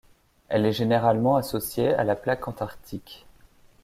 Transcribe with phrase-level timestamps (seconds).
[0.49, 3.27] Elle est généralement associée à la plaque antarctique.